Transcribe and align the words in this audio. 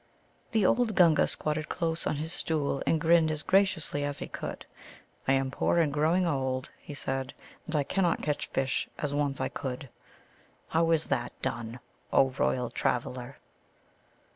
The 0.51 0.65
old 0.65 0.95
Gunga 0.95 1.27
squatted 1.27 1.69
close 1.69 2.07
on 2.07 2.15
his 2.15 2.33
stool, 2.33 2.81
and 2.87 2.99
grinned 2.99 3.29
as 3.29 3.43
graciously 3.43 4.03
as 4.03 4.17
he 4.17 4.27
could. 4.27 4.65
"I 5.27 5.33
am 5.33 5.51
poor 5.51 5.77
and 5.77 5.93
growing 5.93 6.25
old," 6.25 6.71
he 6.79 6.95
said, 6.95 7.35
"and 7.67 7.75
I 7.75 7.83
cannot 7.83 8.23
catch 8.23 8.47
fish 8.47 8.89
as 8.97 9.13
once 9.13 9.39
I 9.39 9.49
could. 9.49 9.91
How 10.69 10.89
is 10.89 11.05
that 11.09 11.39
done, 11.43 11.79
O 12.11 12.31
Royal 12.31 12.71
Traveller?" 12.71 13.37